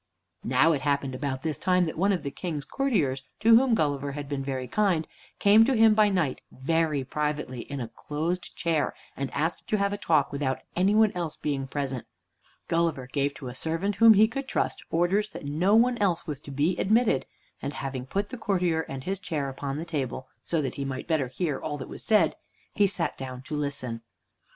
Now 0.43 0.71
it 0.71 0.81
happened 0.81 1.13
about 1.13 1.43
this 1.43 1.59
time 1.59 1.85
that 1.85 1.95
one 1.95 2.11
of 2.11 2.23
the 2.23 2.31
King's 2.31 2.65
courtiers, 2.65 3.21
to 3.41 3.55
whom 3.55 3.75
Gulliver 3.75 4.13
had 4.13 4.27
been 4.27 4.43
very 4.43 4.67
kind, 4.67 5.05
came 5.37 5.63
to 5.65 5.75
him 5.77 5.93
by 5.93 6.09
night 6.09 6.41
very 6.51 7.03
privately 7.03 7.61
in 7.71 7.79
a 7.79 7.87
closed 7.87 8.55
chair, 8.55 8.95
and 9.15 9.29
asked 9.31 9.67
to 9.67 9.77
have 9.77 9.93
a 9.93 9.99
talk, 9.99 10.31
without 10.31 10.57
any 10.75 10.95
one 10.95 11.11
else 11.11 11.35
being 11.35 11.67
present. 11.67 12.07
Gulliver 12.67 13.05
gave 13.05 13.35
to 13.35 13.47
a 13.47 13.53
servant 13.53 13.97
whom 13.97 14.15
he 14.15 14.27
could 14.27 14.47
trust 14.47 14.81
orders 14.89 15.29
that 15.29 15.45
no 15.45 15.75
one 15.75 15.99
else 15.99 16.25
was 16.25 16.39
to 16.39 16.49
be 16.51 16.75
admitted, 16.77 17.27
and 17.61 17.73
having 17.73 18.07
put 18.07 18.29
the 18.29 18.39
courtier 18.39 18.81
and 18.89 19.03
his 19.03 19.19
chair 19.19 19.49
upon 19.49 19.77
the 19.77 19.85
table, 19.85 20.27
so 20.43 20.63
that 20.63 20.73
he 20.81 20.83
might 20.83 21.05
better 21.05 21.27
hear 21.27 21.59
all 21.59 21.77
that 21.77 21.87
was 21.89 22.03
said, 22.03 22.35
he 22.73 22.87
sat 22.87 23.19
down 23.19 23.43
to 23.43 23.55
listen. 23.55 24.01